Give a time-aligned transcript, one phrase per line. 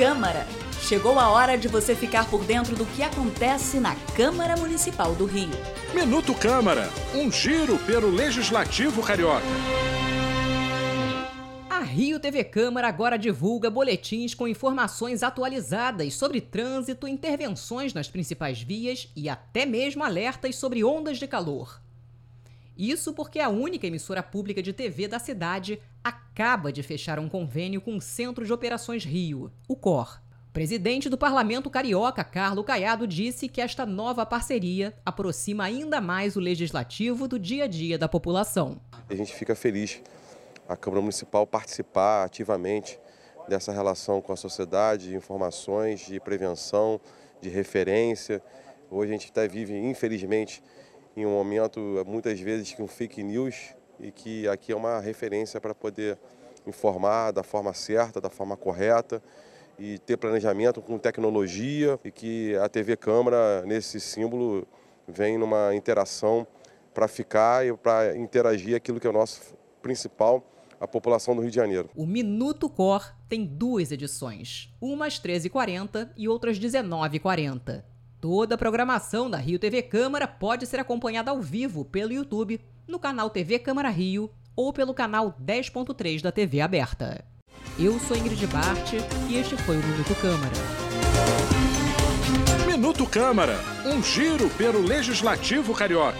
[0.00, 0.46] Câmara.
[0.80, 5.26] Chegou a hora de você ficar por dentro do que acontece na Câmara Municipal do
[5.26, 5.50] Rio.
[5.92, 9.44] Minuto Câmara, um giro pelo Legislativo Carioca.
[11.68, 18.62] A Rio TV Câmara agora divulga boletins com informações atualizadas sobre trânsito, intervenções nas principais
[18.62, 21.78] vias e até mesmo alertas sobre ondas de calor.
[22.80, 27.78] Isso porque a única emissora pública de TV da cidade acaba de fechar um convênio
[27.78, 30.18] com o Centro de Operações Rio, o COR.
[30.48, 36.36] O presidente do Parlamento Carioca, Carlo Caiado, disse que esta nova parceria aproxima ainda mais
[36.36, 38.80] o legislativo do dia a dia da população.
[39.10, 40.00] A gente fica feliz
[40.66, 42.98] a Câmara Municipal participar ativamente
[43.46, 46.98] dessa relação com a sociedade, de informações, de prevenção,
[47.42, 48.42] de referência.
[48.90, 50.62] Hoje a gente até vive, infelizmente,
[51.20, 55.74] em um momento, muitas vezes, com fake news e que aqui é uma referência para
[55.74, 56.18] poder
[56.66, 59.22] informar da forma certa, da forma correta
[59.78, 64.66] e ter planejamento com tecnologia e que a TV Câmara, nesse símbolo,
[65.06, 66.46] vem numa interação
[66.92, 70.44] para ficar e para interagir aquilo que é o nosso principal
[70.80, 71.90] a população do Rio de Janeiro.
[71.94, 77.84] O Minuto Cor tem duas edições, uma às 13h40 e outra às 19h40.
[78.20, 82.98] Toda a programação da Rio TV Câmara pode ser acompanhada ao vivo pelo YouTube, no
[82.98, 87.24] canal TV Câmara Rio ou pelo canal 10.3 da TV aberta.
[87.78, 88.92] Eu sou Ingrid Bart
[89.30, 90.52] e este foi o Minuto Câmara.
[92.66, 96.18] Minuto Câmara, um giro pelo Legislativo Carioca.